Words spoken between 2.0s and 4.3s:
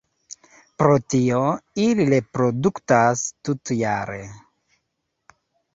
reproduktas tutjare.